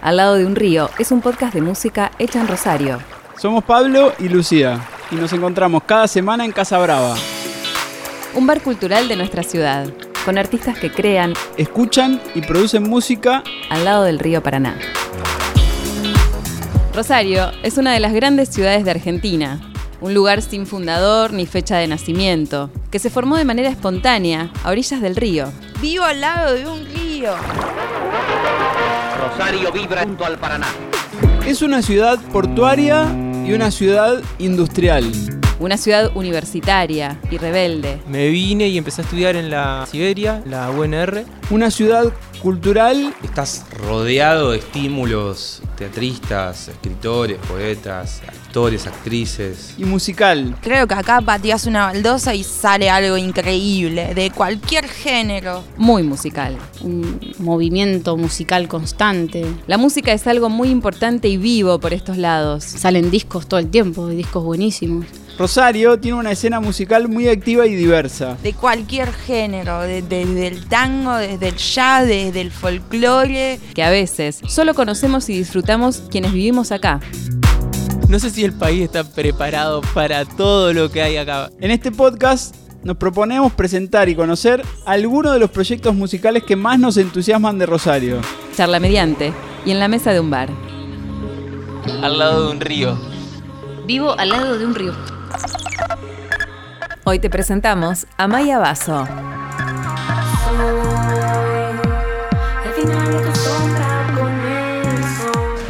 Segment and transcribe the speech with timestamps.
[0.00, 2.98] Al lado de un río es un podcast de música hecha en Rosario.
[3.36, 7.16] Somos Pablo y Lucía y nos encontramos cada semana en Casa Brava.
[8.34, 9.88] Un bar cultural de nuestra ciudad,
[10.24, 14.78] con artistas que crean, Escuchan y producen música al lado del río Paraná.
[16.94, 19.60] Rosario es una de las grandes ciudades de Argentina,
[20.00, 24.70] un lugar sin fundador ni fecha de nacimiento, que se formó de manera espontánea a
[24.70, 25.50] orillas del río.
[25.80, 27.34] Vivo al lado de un río.
[29.28, 30.68] Rosario vibra junto al Paraná.
[31.46, 33.06] es una ciudad portuaria
[33.44, 35.37] y una ciudad industrial.
[35.60, 38.00] Una ciudad universitaria y rebelde.
[38.08, 41.24] Me vine y empecé a estudiar en la Siberia, la UNR.
[41.50, 42.12] Una ciudad
[42.42, 49.74] cultural Estás rodeado de estímulos, teatristas, escritores, poetas, actores, actrices.
[49.76, 50.54] y musical.
[50.62, 55.64] Creo que acá pateas una baldosa y sale algo increíble, de cualquier género.
[55.76, 56.56] Muy musical.
[56.82, 59.44] un movimiento musical constante.
[59.66, 62.62] La música es algo muy importante y vivo por estos lados.
[62.62, 65.06] Salen discos todo el tiempo, discos buenísimos.
[65.38, 68.36] Rosario tiene una escena musical muy activa y diversa.
[68.42, 73.60] De cualquier género, de- desde el tango, desde el jazz, desde el folclore.
[73.74, 76.98] que a veces solo conocemos y disfrutamos quienes vivimos acá.
[78.08, 81.50] No sé si el país está preparado para todo lo que hay acá.
[81.60, 86.80] En este podcast nos proponemos presentar y conocer algunos de los proyectos musicales que más
[86.80, 88.20] nos entusiasman de Rosario.
[88.56, 89.32] Charla mediante
[89.64, 90.48] y en la mesa de un bar.
[92.02, 92.98] Al lado de un río.
[93.86, 94.92] Vivo al lado de un río.
[97.04, 99.06] Hoy te presentamos a Maya Basso.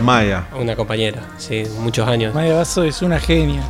[0.02, 0.46] Maya.
[0.58, 2.34] Una compañera, sí, muchos años.
[2.34, 3.62] Maya Basso es una genia.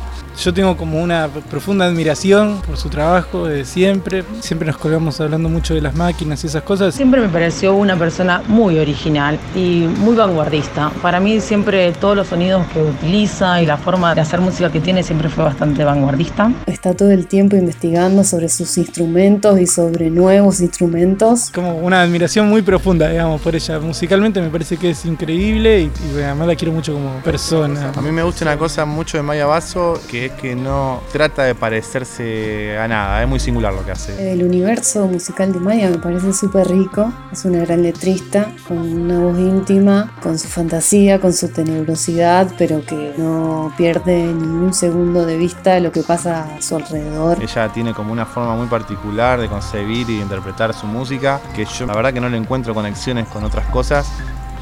[0.43, 4.23] Yo tengo como una profunda admiración por su trabajo de siempre.
[4.39, 6.95] Siempre nos colgamos hablando mucho de las máquinas y esas cosas.
[6.95, 10.91] Siempre me pareció una persona muy original y muy vanguardista.
[11.01, 14.79] Para mí siempre todos los sonidos que utiliza y la forma de hacer música que
[14.79, 16.49] tiene siempre fue bastante vanguardista.
[16.67, 21.51] Está todo el tiempo investigando sobre sus instrumentos y sobre nuevos instrumentos.
[21.53, 23.77] Como una admiración muy profunda, digamos, por ella.
[23.81, 27.91] Musicalmente me parece que es increíble y, y además la quiero mucho como persona.
[27.93, 31.43] A mí me gusta una cosa mucho de Maya Basso, que es que no trata
[31.43, 34.31] de parecerse a nada, es muy singular lo que hace.
[34.31, 37.11] El universo musical de Maya me parece súper rico.
[37.31, 42.83] Es una gran letrista, con una voz íntima, con su fantasía, con su tenebrosidad, pero
[42.85, 47.41] que no pierde ni un segundo de vista lo que pasa a su alrededor.
[47.41, 51.65] Ella tiene como una forma muy particular de concebir y de interpretar su música, que
[51.65, 54.11] yo la verdad que no le encuentro conexiones con otras cosas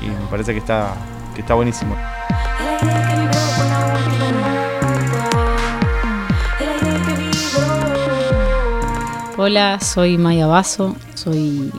[0.01, 0.93] y me parece que está,
[1.33, 1.95] que está buenísimo.
[9.39, 11.71] Hola, soy Maya Basso, soy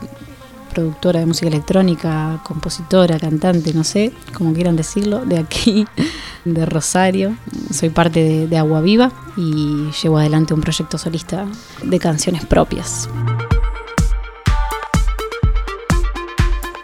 [0.72, 5.84] productora de música electrónica, compositora, cantante, no sé, como quieran decirlo, de aquí,
[6.44, 7.36] de Rosario.
[7.72, 11.48] Soy parte de, Agua Viva y llevo adelante un proyecto solista
[11.82, 13.08] de canciones propias.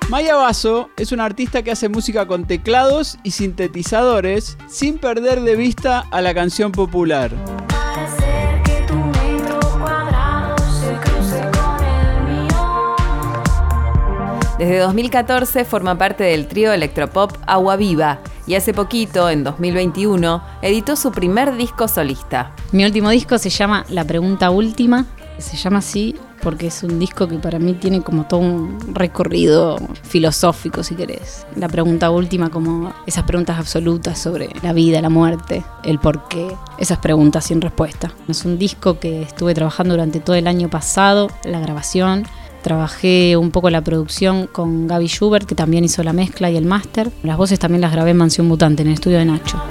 [0.09, 5.55] Maya Basso es una artista que hace música con teclados y sintetizadores sin perder de
[5.55, 7.31] vista a la canción popular.
[14.59, 20.95] Desde 2014 forma parte del trío electropop Agua Viva y hace poquito, en 2021, editó
[20.95, 22.53] su primer disco solista.
[22.71, 25.07] Mi último disco se llama La Pregunta Última.
[25.39, 26.15] Se llama así
[26.45, 31.47] porque es un disco que para mí tiene como todo un recorrido filosófico, si querés.
[31.57, 36.55] La pregunta última, como esas preguntas absolutas sobre la vida, la muerte, el por qué,
[36.79, 38.13] esas preguntas sin respuesta.
[38.29, 42.25] Es un disco que estuve trabajando durante todo el año pasado, la grabación.
[42.65, 46.65] Trabajé un poco la producción con Gaby Schubert, que también hizo la mezcla y el
[46.65, 47.11] máster.
[47.23, 49.63] Las voces también las grabé en Mansión Mutante, en el estudio de Nacho.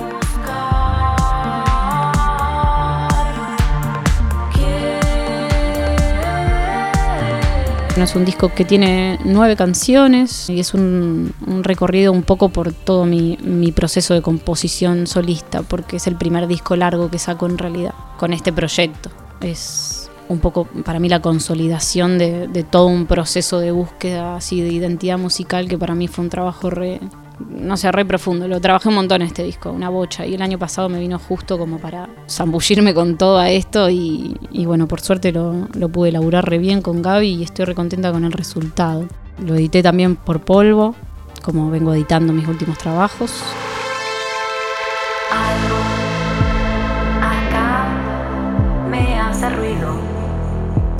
[7.97, 12.73] Es un disco que tiene nueve canciones y es un, un recorrido un poco por
[12.73, 17.47] todo mi, mi proceso de composición solista, porque es el primer disco largo que saco
[17.47, 19.09] en realidad con este proyecto.
[19.41, 24.61] Es un poco para mí la consolidación de, de todo un proceso de búsqueda así
[24.61, 26.99] de identidad musical que para mí fue un trabajo re,
[27.49, 28.47] no sé, re profundo.
[28.47, 30.25] Lo trabajé un montón este disco, una bocha.
[30.25, 33.89] Y el año pasado me vino justo como para zambullirme con todo esto.
[33.89, 37.65] Y, y bueno, por suerte lo, lo pude elaborar re bien con Gaby y estoy
[37.65, 39.07] re contenta con el resultado.
[39.43, 40.95] Lo edité también por polvo,
[41.41, 43.31] como vengo editando mis últimos trabajos.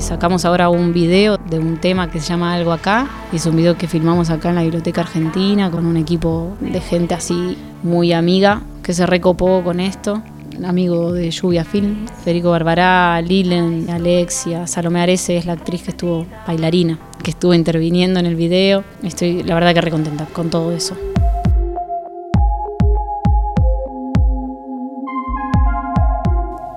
[0.04, 3.08] Sacamos ahora un video de un tema que se llama Algo Acá.
[3.32, 7.14] Es un video que filmamos acá en la Biblioteca Argentina con un equipo de gente
[7.14, 10.22] así muy amiga que se recopó con esto.
[10.62, 16.26] Amigo de Lluvia Film, Federico Barbará, Lilen, Alexia, Salomé Arese es la actriz que estuvo
[16.46, 18.84] bailarina, que estuvo interviniendo en el video.
[19.02, 20.94] Estoy la verdad que recontenta con todo eso.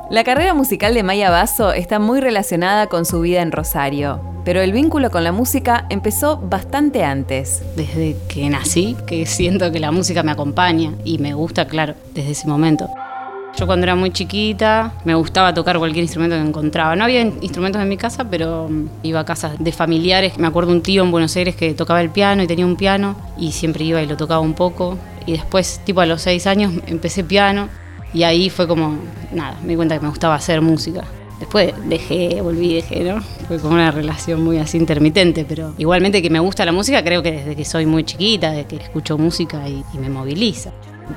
[0.09, 4.61] La carrera musical de Maya Basso está muy relacionada con su vida en Rosario, pero
[4.61, 7.61] el vínculo con la música empezó bastante antes.
[7.75, 12.31] Desde que nací, que siento que la música me acompaña y me gusta, claro, desde
[12.31, 12.89] ese momento.
[13.57, 16.95] Yo cuando era muy chiquita me gustaba tocar cualquier instrumento que encontraba.
[16.95, 20.37] No había instrumentos en mi casa, pero mm, iba a casas de familiares.
[20.37, 23.17] Me acuerdo un tío en Buenos Aires que tocaba el piano y tenía un piano
[23.37, 24.97] y siempre iba y lo tocaba un poco.
[25.25, 27.67] Y después, tipo a los seis años, empecé piano
[28.13, 28.97] y ahí fue como,
[29.31, 31.03] nada, me di cuenta que me gustaba hacer música.
[31.39, 33.21] Después dejé, volví, dejé, ¿no?
[33.47, 37.21] Fue como una relación muy así intermitente, pero igualmente que me gusta la música, creo
[37.21, 40.71] que desde que soy muy chiquita, desde que escucho música y, y me moviliza.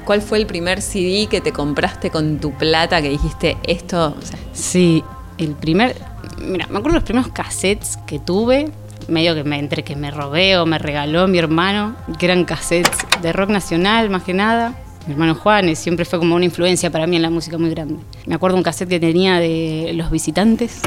[0.04, 4.14] ¿Cuál fue el primer CD que te compraste con tu plata que dijiste esto?
[4.19, 5.02] O sea, Sí,
[5.38, 5.96] el primer.
[6.38, 8.70] Mira, me acuerdo los primeros cassettes que tuve,
[9.08, 12.98] medio que me, entre que me robé o me regaló mi hermano, que eran cassettes
[13.20, 14.75] de rock nacional más que nada.
[15.06, 17.97] Mi hermano Juan siempre fue como una influencia para mí en la música muy grande.
[18.26, 20.81] Me acuerdo un cassette que tenía de Los Visitantes.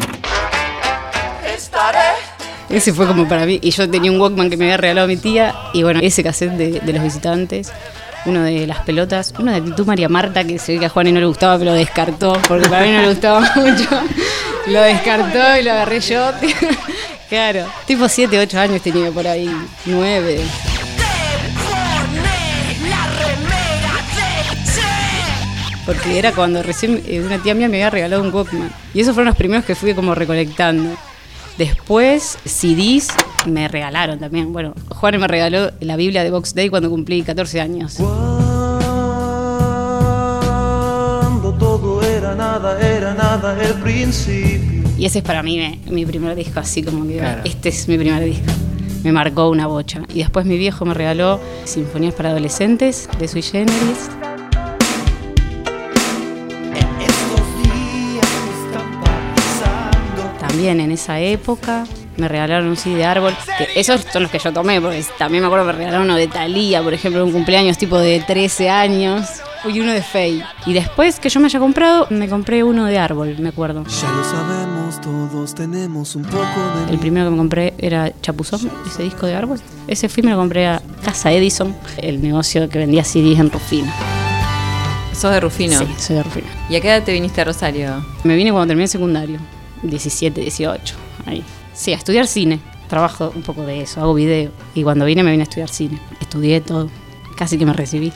[2.69, 3.59] Ese fue como para mí.
[3.61, 5.53] Y yo tenía un Walkman que me había regalado mi tía.
[5.73, 7.71] Y bueno, ese cassette de, de Los Visitantes.
[8.25, 9.33] Uno de Las Pelotas.
[9.39, 11.71] Uno de Actitud María Marta, que se ve que a Juan no le gustaba, pero
[11.71, 12.39] lo descartó.
[12.47, 13.89] Porque para mí no le gustaba mucho.
[14.67, 16.31] Lo descartó y lo agarré yo.
[17.29, 17.65] claro.
[17.85, 19.49] Tipo 7, 8 años tenía por ahí.
[19.85, 20.39] 9.
[25.85, 28.71] Porque era cuando recién eh, una tía mía me había regalado un Walkman.
[28.93, 30.91] Y esos fueron los primeros que fui como recolectando.
[31.57, 33.09] Después, CDs
[33.45, 34.53] me regalaron también.
[34.53, 37.95] Bueno, Juan me regaló la Biblia de Box Day cuando cumplí 14 años.
[40.39, 44.83] Cuando todo era nada, era nada el principio.
[44.97, 47.97] Y ese es para mí me- mi primer disco, así como que este es mi
[47.97, 48.45] primer disco.
[49.03, 50.01] Me marcó una bocha.
[50.13, 54.09] Y después mi viejo me regaló Sinfonías para Adolescentes de Sui Generis.
[60.53, 61.83] También en esa época
[62.15, 63.33] me regalaron un CD de árbol.
[63.57, 66.15] Que esos son los que yo tomé, porque también me acuerdo que me regalaron uno
[66.15, 69.27] de Thalía, por ejemplo, un cumpleaños tipo de 13 años.
[69.67, 70.45] Y uno de Faye.
[70.67, 73.83] Y después que yo me haya comprado, me compré uno de árbol, me acuerdo.
[73.85, 76.45] Ya lo sabemos, todos tenemos un poco
[76.85, 79.59] de El primero que me compré era Chapuzón, ese disco de árbol.
[79.87, 83.49] Ese fui y me lo compré a Casa Edison, el negocio que vendía CDs en
[83.49, 83.91] Rufino.
[85.13, 85.79] ¿Sos de Rufino?
[85.79, 86.47] Sí, soy de Rufino.
[86.69, 88.05] ¿Y a qué edad te viniste a Rosario?
[88.23, 89.39] Me vine cuando terminé el secundario,
[89.83, 90.95] 17, 18,
[91.25, 91.43] ahí.
[91.73, 92.59] Sí, a estudiar cine.
[92.87, 94.51] Trabajo un poco de eso, hago video.
[94.75, 95.99] Y cuando vine me vine a estudiar cine.
[96.19, 96.89] Estudié todo.
[97.35, 98.13] Casi que me recibí.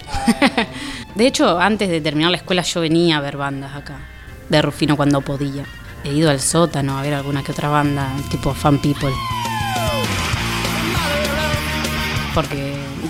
[1.15, 3.99] de hecho, antes de terminar la escuela yo venía a ver bandas acá.
[4.49, 5.65] De Rufino cuando podía.
[6.03, 9.11] He ido al sótano a ver alguna que otra banda, tipo Fan People.
[12.33, 12.66] Porque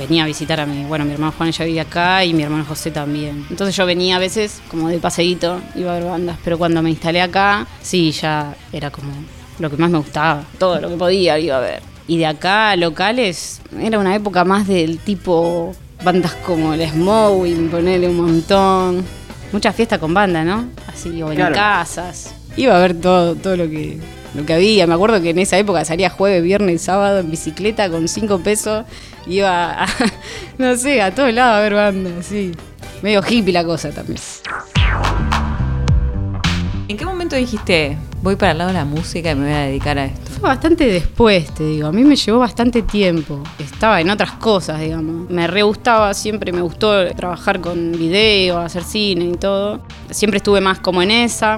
[0.07, 2.65] venía a visitar a mi, bueno, mi hermano Juan ya vivía acá y mi hermano
[2.65, 3.45] José también.
[3.49, 6.89] Entonces yo venía a veces como de paseíto, iba a ver bandas, pero cuando me
[6.89, 9.11] instalé acá, sí, ya era como
[9.59, 11.81] lo que más me gustaba, todo lo que podía iba a ver.
[12.07, 18.07] Y de acá, locales, era una época más del tipo bandas como el Smowing, ponerle
[18.07, 19.03] un montón.
[19.51, 20.67] Mucha fiesta con banda, ¿no?
[20.87, 21.55] Así, o en Claro.
[21.55, 22.33] casas.
[22.55, 23.99] Iba a ver todo, todo lo que,
[24.35, 24.87] lo que había.
[24.87, 28.39] Me acuerdo que en esa época salía jueves, viernes y sábado en bicicleta con cinco
[28.39, 28.85] pesos.
[29.25, 29.87] Iba a,
[30.57, 32.51] no sé, a todos lados a ver bandas, sí.
[33.01, 34.19] Medio hippie la cosa también.
[36.87, 39.59] ¿En qué momento dijiste, voy para el lado de la música y me voy a
[39.63, 40.31] dedicar a esto?
[40.39, 41.87] Fue bastante después, te digo.
[41.87, 43.43] A mí me llevó bastante tiempo.
[43.59, 45.29] Estaba en otras cosas, digamos.
[45.29, 49.81] Me re gustaba, siempre me gustó trabajar con video, hacer cine y todo.
[50.11, 51.57] Siempre estuve más como en esa.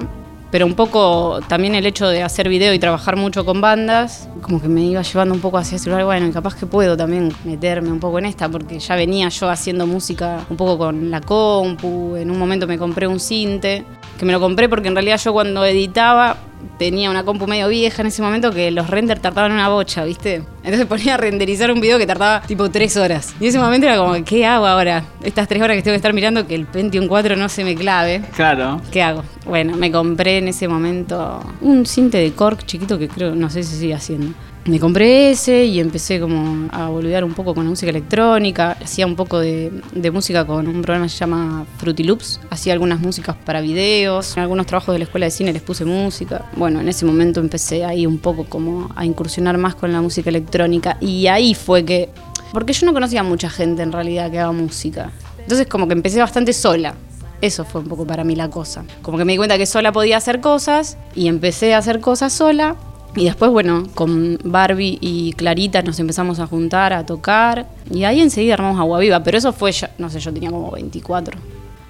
[0.50, 4.60] Pero un poco también el hecho de hacer video y trabajar mucho con bandas, como
[4.60, 6.04] que me iba llevando un poco hacia ese lugar.
[6.04, 9.48] Bueno, y capaz que puedo también meterme un poco en esta, porque ya venía yo
[9.48, 12.16] haciendo música un poco con la compu.
[12.16, 13.84] En un momento me compré un cinte,
[14.18, 16.36] que me lo compré porque en realidad yo cuando editaba
[16.80, 20.42] tenía una compu medio vieja en ese momento que los renders tardaban una bocha, ¿viste?
[20.64, 23.34] Entonces ponía a renderizar un video que tardaba tipo tres horas.
[23.38, 25.04] Y en ese momento era como, ¿qué hago ahora?
[25.22, 27.74] Estas tres horas que tengo que estar mirando que el Pentium 4 no se me
[27.74, 28.22] clave.
[28.34, 28.80] Claro.
[28.90, 29.22] ¿Qué hago?
[29.44, 33.62] Bueno, me compré en ese momento un cinte de Korg chiquito que creo, no sé
[33.62, 34.32] si sigue haciendo.
[34.66, 38.76] Me compré ese y empecé como a boludear un poco con la música electrónica.
[38.82, 42.40] Hacía un poco de, de música con un programa que se llama Fruity Loops.
[42.50, 44.36] Hacía algunas músicas para videos.
[44.36, 46.50] En algunos trabajos de la escuela de cine les puse música.
[46.56, 50.28] Bueno, en ese momento empecé ahí un poco como a incursionar más con la música
[50.28, 50.98] electrónica.
[51.00, 52.10] Y ahí fue que...
[52.52, 55.10] Porque yo no conocía a mucha gente en realidad que haga música.
[55.38, 56.94] Entonces como que empecé bastante sola.
[57.40, 58.84] Eso fue un poco para mí la cosa.
[59.00, 62.34] Como que me di cuenta que sola podía hacer cosas y empecé a hacer cosas
[62.34, 62.76] sola.
[63.16, 67.66] Y después, bueno, con Barbie y Clarita nos empezamos a juntar, a tocar.
[67.90, 69.22] Y ahí enseguida armamos Agua Viva.
[69.24, 71.36] Pero eso fue ya, no sé, yo tenía como 24.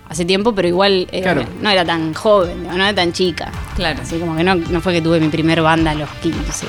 [0.09, 1.45] Hace tiempo, pero igual eh, Claro.
[1.63, 3.53] no era tan joven, no era tan chica.
[3.77, 4.01] Claro.
[4.03, 6.67] Así como que no, no fue que tuve mi primer banda a los 15.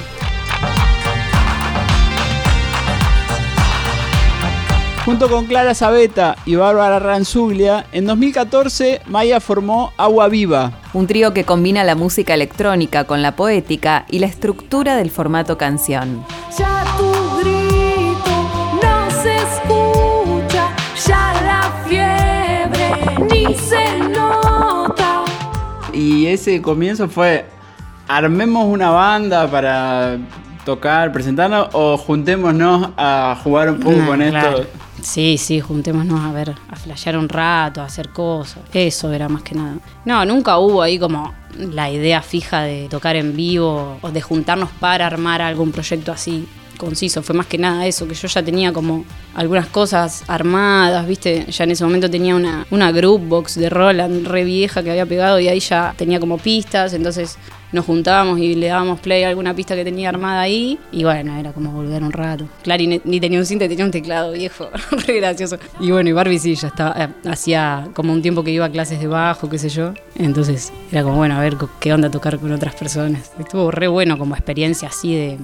[5.11, 10.71] Junto con Clara Sabeta y Bárbara Ranzuglia, en 2014 Maya formó Agua Viva.
[10.93, 15.57] Un trío que combina la música electrónica con la poética y la estructura del formato
[15.57, 16.23] canción.
[16.57, 18.31] Ya tu grito
[18.81, 20.69] no se escucha,
[21.05, 25.25] ya la fiebre ni se nota.
[25.91, 27.47] Y ese comienzo fue,
[28.07, 30.19] armemos una banda para
[30.63, 34.59] tocar, presentarnos o juntémonos a jugar un poco con claro.
[34.59, 34.81] esto.
[35.01, 38.59] Sí, sí, juntémonos a ver, a flashear un rato, a hacer cosas.
[38.73, 39.77] Eso era más que nada.
[40.05, 44.69] No, nunca hubo ahí como la idea fija de tocar en vivo o de juntarnos
[44.79, 47.21] para armar algún proyecto así conciso.
[47.21, 49.05] Fue más que nada eso, que yo ya tenía como
[49.35, 51.45] algunas cosas armadas, ¿viste?
[51.51, 55.05] Ya en ese momento tenía una, una group box de Roland re vieja que había
[55.05, 57.37] pegado y ahí ya tenía como pistas, entonces
[57.71, 61.37] nos juntábamos y le dábamos play a alguna pista que tenía armada ahí y bueno,
[61.37, 62.45] era como volver un rato.
[62.63, 64.69] Clary ni, tenía un cinte, tenía un teclado viejo,
[65.07, 65.57] re gracioso.
[65.79, 68.69] Y bueno, y Barbie sí, ya estaba, eh, hacía como un tiempo que iba a
[68.69, 69.93] clases de bajo, qué sé yo.
[70.15, 73.31] Entonces era como, bueno, a ver qué onda tocar con otras personas.
[73.39, 75.37] Estuvo re bueno como experiencia así de,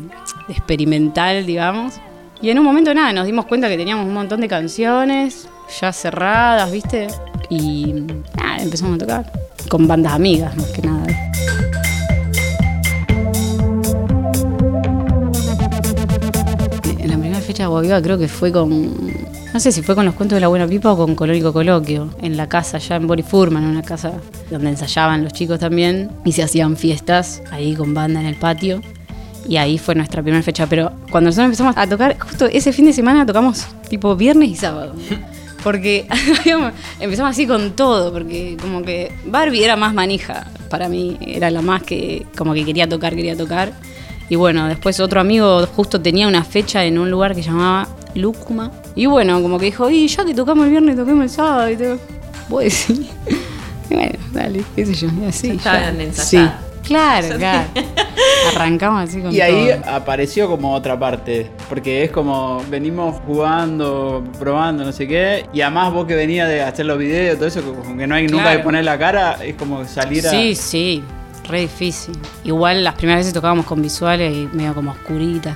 [0.48, 1.96] de experimental, digamos.
[2.42, 5.50] Y en un momento nada, nos dimos cuenta que teníamos un montón de canciones
[5.82, 7.08] ya cerradas, ¿viste?
[7.50, 7.94] Y
[8.36, 9.32] nada, empezamos a tocar
[9.70, 11.06] con bandas amigas, más que nada.
[17.48, 19.14] Fecha de Agua Viva creo que fue con.
[19.54, 22.10] No sé si fue con los cuentos de la Buena Pipa o con Colórico Coloquio,
[22.22, 24.12] en la casa allá en Bori Furman, una casa
[24.52, 28.82] donde ensayaban los chicos también y se hacían fiestas ahí con banda en el patio.
[29.48, 30.68] Y ahí fue nuestra primera fecha.
[30.68, 34.56] Pero cuando nosotros empezamos a tocar, justo ese fin de semana tocamos tipo viernes y
[34.56, 34.94] sábado.
[35.64, 36.06] Porque
[37.00, 41.62] empezamos así con todo, porque como que Barbie era más manija para mí, era la
[41.62, 43.74] más que como que quería tocar, quería tocar.
[44.30, 47.88] Y bueno, después otro amigo justo tenía una fecha en un lugar que se llamaba
[48.14, 48.72] Lúcuma.
[48.96, 51.70] Y bueno, como que dijo, y ya que tocamos el viernes, toquemos el sábado.
[51.70, 51.98] Y todo.
[52.50, 53.08] Vos decís.
[53.90, 55.48] Y bueno, dale, qué sé yo, y así.
[55.48, 55.90] Ya ya.
[55.92, 56.50] estaban Sí,
[56.84, 57.70] claro, claro.
[58.54, 59.94] Arrancamos así con Y ahí todo.
[59.96, 65.94] apareció como otra parte, porque es como venimos jugando, probando, no sé qué, y además
[65.94, 68.58] vos que venías de hacer los videos, todo eso, como que no hay nunca Claro.
[68.58, 70.32] de poner la cara, es como salir a...
[70.32, 71.02] Sí, sí,
[71.48, 72.16] re difícil.
[72.44, 75.56] Igual las primeras veces tocábamos con visuales y medio como oscurita.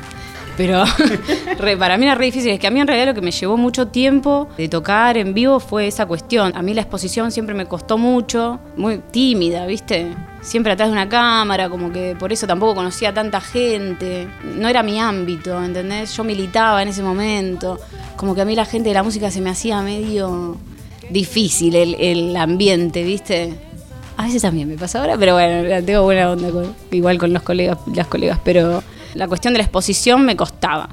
[0.58, 0.84] Pero
[1.80, 2.52] para mí era re difícil.
[2.52, 5.34] Es que a mí en realidad lo que me llevó mucho tiempo de tocar en
[5.34, 6.52] vivo fue esa cuestión.
[6.56, 10.08] A mí la exposición siempre me costó mucho, muy tímida, ¿viste?
[10.42, 14.28] Siempre atrás de una cámara, como que por eso tampoco conocía a tanta gente.
[14.44, 16.16] No era mi ámbito, ¿entendés?
[16.16, 17.80] Yo militaba en ese momento.
[18.16, 20.58] Como que a mí la gente de la música se me hacía medio
[21.10, 23.71] difícil el, el ambiente, ¿viste?
[24.22, 27.42] A veces también me pasa ahora, pero bueno, tengo buena onda con- igual con los
[27.42, 28.84] colegas, las colegas, pero
[29.16, 30.90] la cuestión de la exposición me costaba.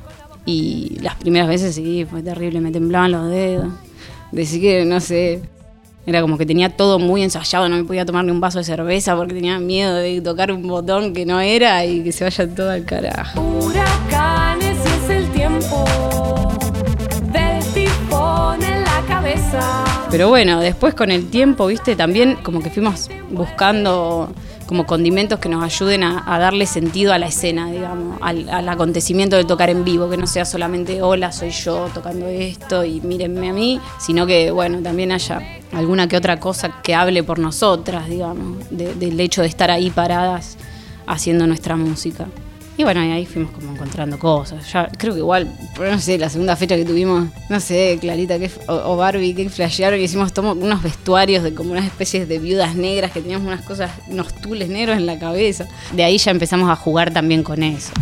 [0.46, 3.68] Y las primeras veces sí, fue terrible, me temblaban los dedos.
[4.32, 5.42] Decir que, no sé,
[6.06, 8.64] era como que tenía todo muy ensayado, no me podía tomar ni un vaso de
[8.64, 12.48] cerveza porque tenía miedo de tocar un botón que no era y que se vaya
[12.48, 13.38] todo al carajo.
[13.42, 15.84] Huracanes es el tiempo
[17.30, 19.84] del tifón en la cabeza.
[20.10, 24.32] Pero bueno, después con el tiempo, viste, también como que fuimos buscando
[24.66, 29.44] como condimentos que nos ayuden a, darle sentido a la escena, digamos, al, acontecimiento de
[29.44, 33.52] tocar en vivo, que no sea solamente hola, soy yo tocando esto y mírenme a
[33.52, 35.40] mí, sino que bueno, también haya
[35.72, 39.90] alguna que otra cosa que hable por nosotras, digamos, de- del hecho de estar ahí
[39.90, 40.56] paradas
[41.06, 42.26] haciendo nuestra música.
[42.78, 44.72] Y bueno, y ahí fuimos como encontrando cosas.
[44.72, 48.48] Ya creo que igual, no sé, la segunda fecha que tuvimos, no sé, Clarita que,
[48.68, 53.10] o, Barbie, que flashearon y hicimos unos vestuarios de como unas especies de viudas negras
[53.10, 55.66] que teníamos unas cosas, unos tules negros en la cabeza.
[55.92, 57.92] De ahí ya empezamos a jugar también con eso.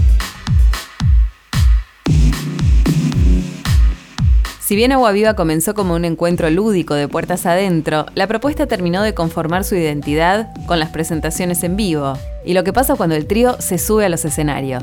[4.67, 9.01] Si bien Agua Viva comenzó como un encuentro lúdico de puertas adentro, la propuesta terminó
[9.01, 13.29] de conformar su identidad con las presentaciones en vivo y lo que pasa cuando el
[13.29, 14.83] trío se sube a los escenarios.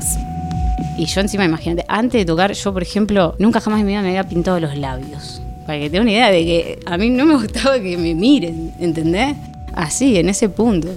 [0.96, 4.00] Y yo encima, imagínate, antes de tocar, yo por ejemplo, nunca jamás en mi vida
[4.00, 5.42] me había pintado los labios.
[5.66, 8.72] Para que te una idea de que a mí no me gustaba que me miren,
[8.80, 9.36] ¿entendés?
[9.74, 10.88] Así, en ese punto.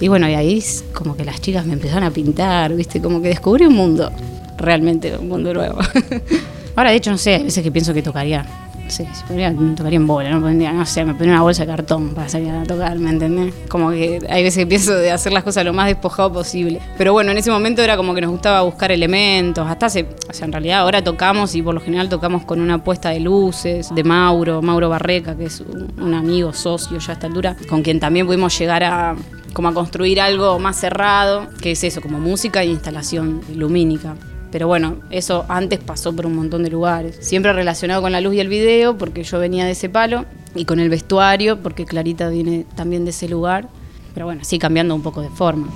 [0.00, 0.60] Y bueno, y ahí
[0.92, 3.00] como que las chicas me empezaron a pintar, ¿viste?
[3.00, 4.10] Como que descubrí un mundo,
[4.56, 5.78] realmente un mundo nuevo.
[6.76, 8.46] Ahora, de hecho, no sé, hay veces que pienso que tocaría.
[8.82, 10.40] No podría, tocaría en bola, ¿no?
[10.40, 13.54] Pondría, no sé, me pondría una bolsa de cartón para salir a tocar, ¿me entendés?
[13.68, 16.80] Como que hay veces que pienso de hacer las cosas lo más despojado posible.
[16.98, 19.66] Pero bueno, en ese momento era como que nos gustaba buscar elementos.
[19.66, 22.84] Hasta hace, o sea, en realidad ahora tocamos y por lo general tocamos con una
[22.84, 27.14] puesta de luces de Mauro, Mauro Barreca, que es un, un amigo, socio ya a
[27.14, 29.16] esta altura, con quien también pudimos llegar a
[29.54, 34.16] como a construir algo más cerrado, que es eso, como música e instalación lumínica.
[34.52, 37.16] Pero bueno, eso antes pasó por un montón de lugares.
[37.20, 40.66] Siempre relacionado con la luz y el video, porque yo venía de ese palo, y
[40.66, 43.68] con el vestuario, porque Clarita viene también de ese lugar.
[44.12, 45.68] Pero bueno, sí cambiando un poco de forma.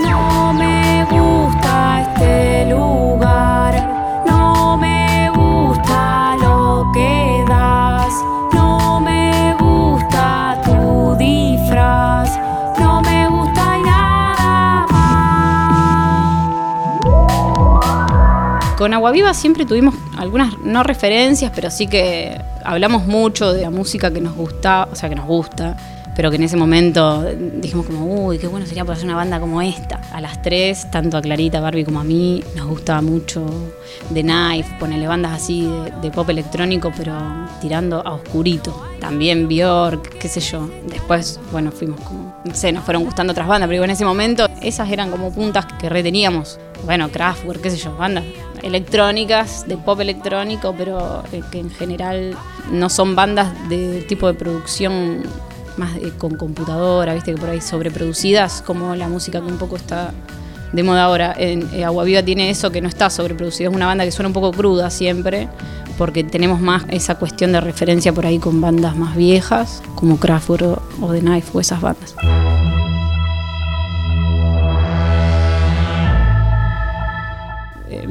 [0.00, 3.57] No me gusta este lugar,
[18.88, 23.68] Con Agua Viva siempre tuvimos algunas, no referencias, pero sí que hablamos mucho de la
[23.68, 25.76] música que nos gusta, o sea, que nos gusta,
[26.16, 27.22] pero que en ese momento
[27.60, 30.00] dijimos como, uy, qué bueno sería poder hacer una banda como esta.
[30.10, 33.44] A las tres, tanto a Clarita, Barbie como a mí, nos gustaba mucho
[34.14, 37.12] The Knife, ponerle bandas así de, de pop electrónico, pero
[37.60, 38.86] tirando a oscurito.
[39.00, 40.66] También Bjork, qué sé yo.
[40.86, 44.48] Después, bueno, fuimos como, no sé, nos fueron gustando otras bandas, pero en ese momento
[44.62, 46.58] esas eran como puntas que reteníamos.
[46.86, 48.24] Bueno, Kraftwerk, qué sé yo, bandas
[48.62, 52.36] electrónicas, de pop electrónico, pero eh, que en general
[52.70, 55.22] no son bandas de tipo de producción
[55.76, 59.76] más eh, con computadora, viste que por ahí sobreproducidas, como la música que un poco
[59.76, 60.12] está
[60.72, 61.34] de moda ahora.
[61.38, 64.28] En eh, Agua Viva tiene eso que no está sobreproducida, es una banda que suena
[64.28, 65.48] un poco cruda siempre,
[65.96, 70.80] porque tenemos más esa cuestión de referencia por ahí con bandas más viejas, como Kraftwerk
[71.00, 72.14] o The Knife o esas bandas.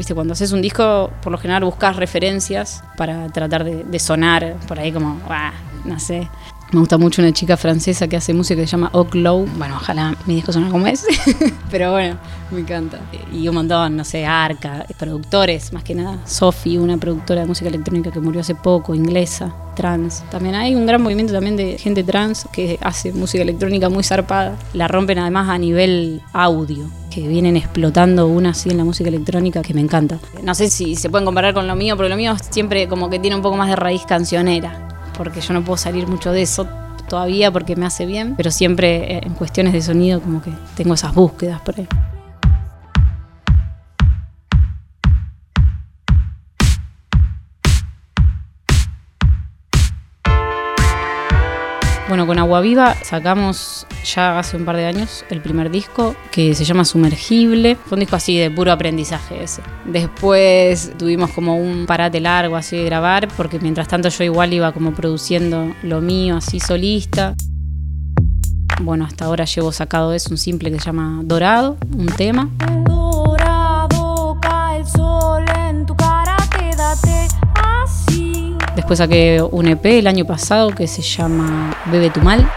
[0.08, 4.56] Viste, cuando haces un disco, por lo general buscas referencias para tratar de, de sonar
[4.66, 5.52] por ahí como, "Ah,
[5.84, 6.30] no sé.
[6.72, 9.46] Me gusta mucho una chica francesa que hace música que se llama Oak Low.
[9.58, 11.08] Bueno, ojalá mi disco suene como ese.
[11.72, 12.18] Pero bueno,
[12.52, 13.02] me encanta.
[13.34, 16.20] Y un montón, no sé, Arca, productores, más que nada.
[16.26, 20.24] Sophie, una productora de música electrónica que murió hace poco, inglesa, trans.
[20.32, 24.56] También hay un gran movimiento también de gente trans que hace música electrónica muy zarpada.
[24.72, 26.90] La rompen además a nivel audio
[27.22, 30.20] que vienen explotando una así en la música electrónica que me encanta.
[30.44, 33.18] No sé si se pueden comparar con lo mío, pero lo mío siempre como que
[33.18, 36.68] tiene un poco más de raíz cancionera, porque yo no puedo salir mucho de eso
[37.10, 40.94] todavía porque me hace bien, pero siempre eh, en cuestiones de sonido como que tengo
[40.94, 41.88] esas búsquedas por ahí.
[52.08, 56.56] Bueno, con Agua Viva sacamos ya hace un par de años el primer disco que
[56.56, 57.76] se llama Sumergible.
[57.76, 59.62] Fue un disco así de puro aprendizaje ese.
[59.84, 64.72] Después tuvimos como un parate largo así de grabar porque mientras tanto yo igual iba
[64.72, 67.36] como produciendo lo mío así solista.
[68.82, 72.50] Bueno, hasta ahora llevo sacado eso, un simple que se llama Dorado, un tema.
[78.88, 82.50] Después saqué un EP el año pasado que se llama Bebe tu mal.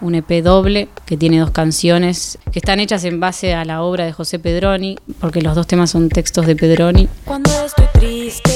[0.00, 4.06] Un EP doble que tiene dos canciones que están hechas en base a la obra
[4.06, 7.06] de José Pedroni, porque los dos temas son textos de Pedroni.
[7.26, 8.51] Cuando estoy triste,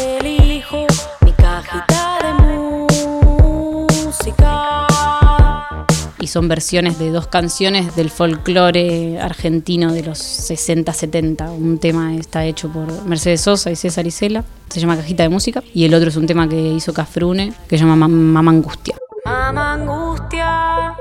[6.26, 11.50] y son versiones de dos canciones del folclore argentino de los 60-70.
[11.56, 15.62] Un tema está hecho por Mercedes Sosa y César Isela, se llama Cajita de Música,
[15.72, 18.96] y el otro es un tema que hizo Cafrune, que se llama Mam- Mamá Angustia.
[19.24, 20.94] Mamá angustia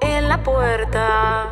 [0.00, 1.48] en la puerta.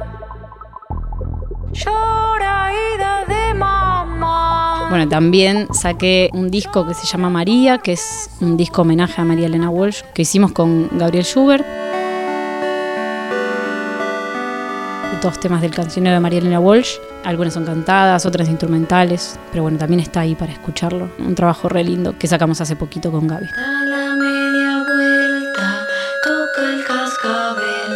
[1.72, 4.86] Llora ida de mamá.
[4.88, 9.24] Bueno, también saqué un disco que se llama María, que es un disco homenaje a
[9.24, 11.66] María Elena Walsh, que hicimos con Gabriel Schubert.
[15.22, 16.94] Dos temas del cancionero de María Elena Walsh.
[17.24, 21.11] Algunas son cantadas, otras instrumentales, pero bueno, también está ahí para escucharlo.
[21.18, 23.44] Un trabajo re lindo que sacamos hace poquito con Gaby.
[23.54, 25.87] Da la media vuelta,
[26.24, 27.92] toca el cascabel,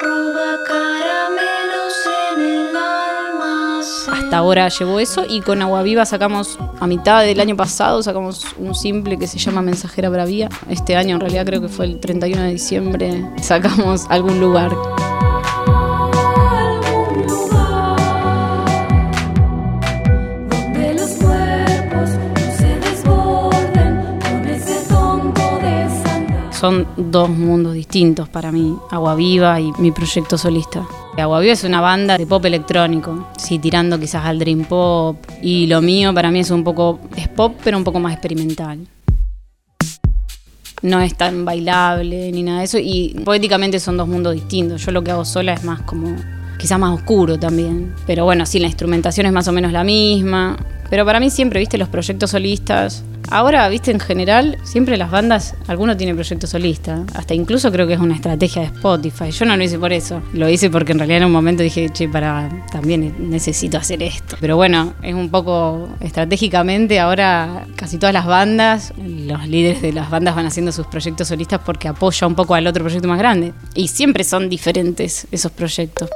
[0.00, 1.94] roba caramelos
[2.32, 4.14] en el almacén.
[4.14, 8.46] Hasta ahora llevo eso y con Agua Viva sacamos, a mitad del año pasado, sacamos
[8.56, 10.48] un simple que se llama Mensajera Bravía.
[10.70, 14.06] Este año en realidad creo que fue el 31 de diciembre, sacamos.
[14.08, 14.72] Algún lugar.
[26.62, 30.86] Son dos mundos distintos para mí, Agua Viva y mi proyecto solista.
[31.18, 35.66] Agua Viva es una banda de pop electrónico, sí, tirando quizás al dream pop, y
[35.66, 38.78] lo mío para mí es un poco, es pop pero un poco más experimental.
[40.82, 44.86] No es tan bailable ni nada de eso, y poéticamente son dos mundos distintos.
[44.86, 46.14] Yo lo que hago sola es más como,
[46.62, 50.56] quizás más oscuro también, pero bueno, sí, la instrumentación es más o menos la misma.
[50.88, 53.02] Pero para mí siempre, viste, los proyectos solistas.
[53.30, 57.04] Ahora, viste, en general, siempre las bandas, alguno tiene proyecto solista.
[57.14, 59.30] Hasta incluso creo que es una estrategia de Spotify.
[59.30, 60.22] Yo no lo hice por eso.
[60.34, 64.36] Lo hice porque en realidad en un momento dije, che, para, también necesito hacer esto.
[64.38, 67.00] Pero bueno, es un poco estratégicamente.
[67.00, 71.60] Ahora casi todas las bandas, los líderes de las bandas van haciendo sus proyectos solistas
[71.64, 73.54] porque apoya un poco al otro proyecto más grande.
[73.74, 76.10] Y siempre son diferentes esos proyectos.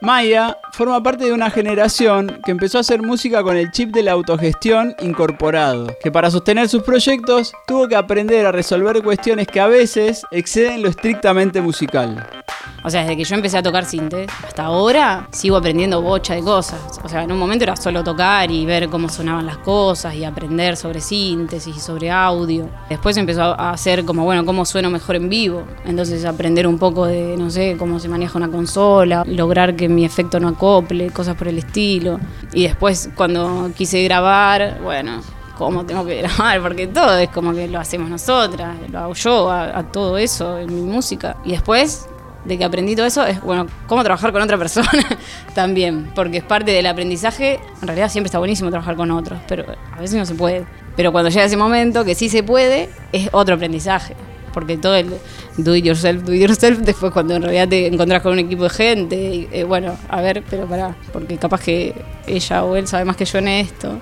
[0.00, 4.02] Maya forma parte de una generación que empezó a hacer música con el chip de
[4.02, 9.60] la autogestión incorporado, que para sostener sus proyectos tuvo que aprender a resolver cuestiones que
[9.60, 12.43] a veces exceden lo estrictamente musical.
[12.84, 16.42] O sea, desde que yo empecé a tocar sinte hasta ahora sigo aprendiendo bocha de
[16.42, 17.00] cosas.
[17.02, 20.24] O sea, en un momento era solo tocar y ver cómo sonaban las cosas y
[20.24, 22.68] aprender sobre síntesis y sobre audio.
[22.90, 25.64] Después empezó a hacer como, bueno, cómo sueno mejor en vivo.
[25.86, 30.04] Entonces aprender un poco de, no sé, cómo se maneja una consola, lograr que mi
[30.04, 32.20] efecto no acople, cosas por el estilo.
[32.52, 35.22] Y después cuando quise grabar, bueno,
[35.56, 39.50] cómo tengo que grabar, porque todo es como que lo hacemos nosotras, lo hago yo
[39.50, 41.38] a todo eso en mi música.
[41.46, 42.08] Y después
[42.44, 44.90] de que aprendí todo eso es, bueno, cómo trabajar con otra persona
[45.54, 47.58] también, porque es parte del aprendizaje.
[47.80, 50.66] En realidad siempre está buenísimo trabajar con otros, pero a veces no se puede.
[50.96, 54.14] Pero cuando llega ese momento que sí se puede, es otro aprendizaje.
[54.52, 55.12] Porque todo el
[55.56, 58.64] do it yourself, do it yourself, después cuando en realidad te encontrás con un equipo
[58.64, 61.94] de gente, eh, bueno, a ver, pero pará, porque capaz que
[62.26, 63.98] ella o él sabe más que yo en esto.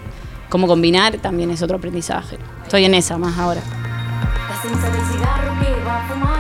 [0.51, 2.37] Cómo combinar también es otro aprendizaje.
[2.65, 3.63] Estoy en esa más ahora.
[4.51, 6.32] La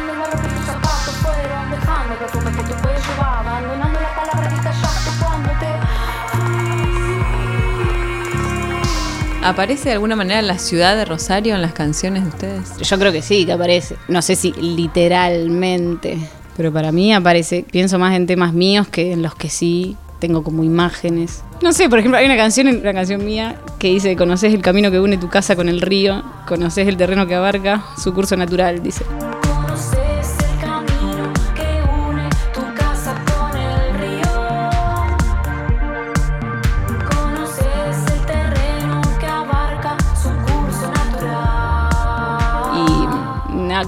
[9.42, 12.76] ¿Aparece de alguna manera la ciudad de Rosario en las canciones de ustedes?
[12.78, 13.96] Yo creo que sí, que aparece.
[14.06, 16.16] No sé si literalmente,
[16.56, 17.64] pero para mí aparece.
[17.68, 21.42] Pienso más en temas míos que en los que sí tengo como imágenes.
[21.60, 24.92] No sé, por ejemplo, hay una canción, una canción mía que dice, conoces el camino
[24.92, 28.80] que une tu casa con el río, conoces el terreno que abarca su curso natural,
[28.80, 29.04] dice.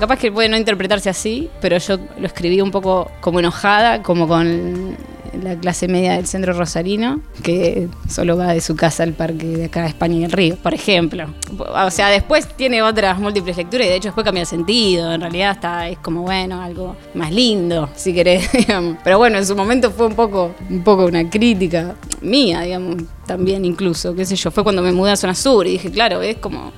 [0.04, 4.28] Capaz que puede no interpretarse así, pero yo lo escribí un poco como enojada, como
[4.28, 4.94] con
[5.42, 9.64] la clase media del centro rosarino, que solo va de su casa al parque de
[9.64, 11.26] acá de España y el Río, por ejemplo.
[11.58, 15.10] O sea, después tiene otras múltiples lecturas y de hecho después cambia el sentido.
[15.14, 18.46] En realidad está, es como, bueno, algo más lindo, si querés.
[19.04, 23.64] Pero bueno, en su momento fue un poco, un poco una crítica mía, digamos, también
[23.64, 24.50] incluso, qué sé yo.
[24.50, 26.72] Fue cuando me mudé a Zona Sur y dije, claro, es como...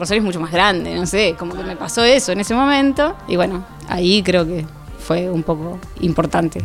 [0.00, 3.16] Rosario es mucho más grande, no sé, como que me pasó eso en ese momento.
[3.28, 4.66] Y bueno, ahí creo que
[4.98, 6.60] fue un poco importante.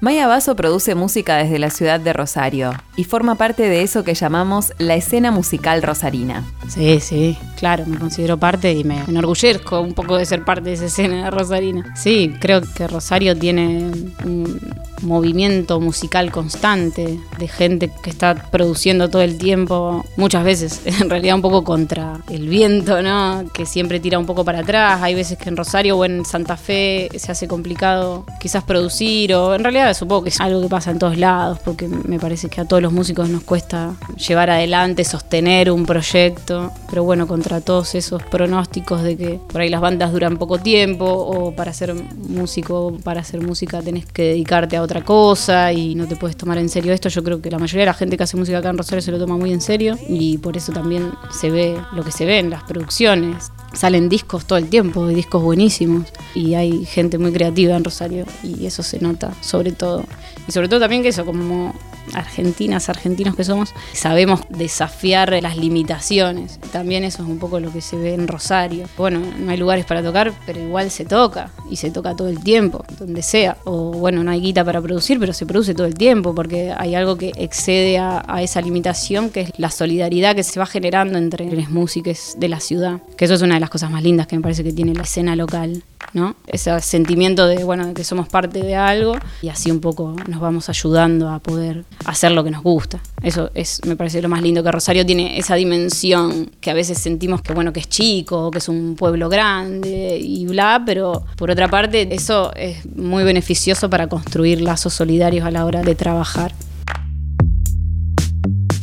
[0.00, 4.14] Maya Basso produce música desde la ciudad de Rosario y forma parte de eso que
[4.14, 6.44] llamamos la escena musical rosarina.
[6.66, 10.72] Sí, sí, claro, me considero parte y me enorgullezco un poco de ser parte de
[10.72, 11.94] esa escena rosarina.
[11.94, 13.92] Sí, creo que Rosario tiene
[14.24, 14.60] un
[15.02, 21.36] movimiento musical constante de gente que está produciendo todo el tiempo, muchas veces en realidad
[21.36, 23.44] un poco contra el viento, ¿no?
[23.52, 25.00] Que siempre tira un poco para atrás.
[25.02, 29.54] Hay veces que en Rosario o en Santa Fe se hace complicado quizás producir o
[29.54, 32.60] en realidad supongo que es algo que pasa en todos lados porque me parece que
[32.60, 37.94] a todos los músicos nos cuesta llevar adelante, sostener un proyecto, pero bueno, contra todos
[37.94, 42.96] esos pronósticos de que por ahí las bandas duran poco tiempo o para ser músico,
[43.02, 46.68] para hacer música tenés que dedicarte a otra cosa y no te puedes tomar en
[46.68, 47.08] serio esto.
[47.08, 49.10] Yo creo que la mayoría de la gente que hace música acá en Rosario se
[49.10, 52.38] lo toma muy en serio y por eso también se ve lo que se ve
[52.38, 53.50] en las producciones.
[53.72, 58.66] Salen discos todo el tiempo, discos buenísimos y hay gente muy creativa en Rosario y
[58.66, 60.04] eso se nota sobre todo.
[60.46, 61.74] Y sobre todo también que eso, como
[62.14, 66.58] argentinas, argentinos que somos, sabemos desafiar las limitaciones.
[66.72, 68.86] También eso es un poco lo que se ve en Rosario.
[68.96, 72.40] Bueno, no hay lugares para tocar, pero igual se toca y se toca todo el
[72.40, 73.56] tiempo, donde sea.
[73.64, 76.94] O bueno, no hay guita para producir, pero se produce todo el tiempo porque hay
[76.94, 81.18] algo que excede a, a esa limitación, que es la solidaridad que se va generando
[81.18, 83.00] entre los músicos de la ciudad.
[83.16, 85.02] Que eso es una de las cosas más lindas que me parece que tiene la
[85.02, 85.82] escena local.
[86.12, 86.36] ¿No?
[86.46, 90.68] Ese sentimiento de, bueno, que somos parte de algo y así un poco nos vamos
[90.68, 93.00] ayudando a poder hacer lo que nos gusta.
[93.22, 96.98] Eso es, me parece lo más lindo que Rosario tiene esa dimensión que a veces
[96.98, 101.50] sentimos que, bueno, que es chico, que es un pueblo grande y bla, pero por
[101.50, 106.52] otra parte eso es muy beneficioso para construir lazos solidarios a la hora de trabajar.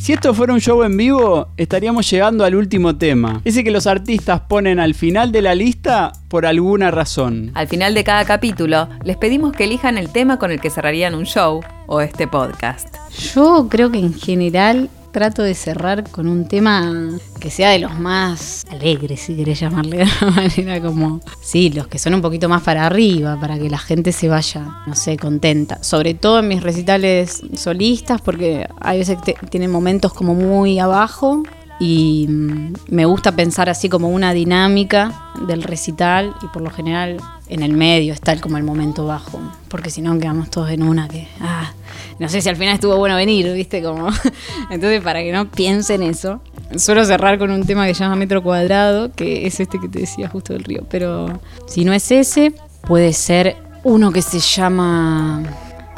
[0.06, 3.40] Si esto fuera un show en vivo, estaríamos llegando al último tema.
[3.44, 7.50] Ese que los artistas ponen al final de la lista por alguna razón.
[7.54, 11.16] Al final de cada capítulo, les pedimos que elijan el tema con el que cerrarían
[11.16, 12.94] un show o este podcast.
[13.34, 16.92] Yo creo que en general trato de cerrar con un tema
[17.40, 21.86] que sea de los más alegres, si querés llamarle de alguna manera, como, sí, los
[21.86, 25.16] que son un poquito más para arriba, para que la gente se vaya, no sé,
[25.16, 25.82] contenta.
[25.82, 31.42] Sobre todo en mis recitales solistas, porque hay veces que tienen momentos como muy abajo
[31.78, 35.12] y mm, me gusta pensar así como una dinámica
[35.46, 39.38] del recital y por lo general en el medio está el- como el momento bajo,
[39.68, 41.72] porque si no quedamos todos en una que, ah,
[42.18, 43.82] no sé si al final estuvo bueno venir, ¿viste?
[43.82, 44.08] Como
[44.70, 46.40] Entonces, para que no piensen eso,
[46.76, 50.00] suelo cerrar con un tema que se llama Metro Cuadrado, que es este que te
[50.00, 55.42] decía justo del río, pero si no es ese, puede ser uno que se llama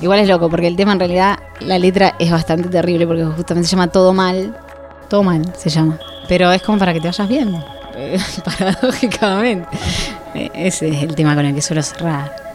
[0.00, 3.68] Igual es loco, porque el tema en realidad, la letra es bastante terrible, porque justamente
[3.68, 4.56] se llama Todo Mal.
[5.08, 5.98] Todo Mal se llama.
[6.28, 7.62] Pero es como para que te vayas bien,
[7.96, 9.68] eh, paradójicamente.
[10.34, 12.47] Eh, Ese es el tema con el que suelo cerrar.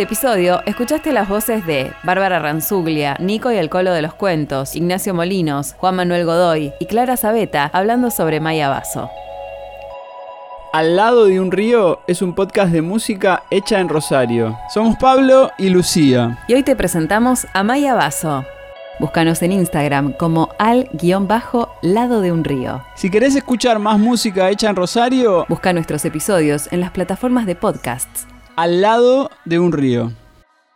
[0.00, 4.74] Este episodio escuchaste las voces de Bárbara Ranzuglia, Nico y el Colo de los Cuentos,
[4.74, 9.10] Ignacio Molinos, Juan Manuel Godoy y Clara Sabeta hablando sobre Maya Basso.
[10.72, 14.56] Al lado de un río es un podcast de música hecha en Rosario.
[14.72, 16.38] Somos Pablo y Lucía.
[16.48, 18.46] Y hoy te presentamos a Maya Basso.
[19.00, 22.82] Búscanos en Instagram como al-lado de un río.
[22.94, 27.54] Si querés escuchar más música hecha en Rosario, Busca nuestros episodios en las plataformas de
[27.54, 28.26] podcasts.
[28.60, 30.12] Al lado de un río.